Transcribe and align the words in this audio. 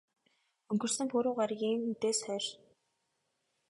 Өнгөрсөн 0.71 1.07
пүрэв 1.11 1.33
гаригийн 1.39 1.81
үдээс 1.91 2.19
хойш. 2.25 2.45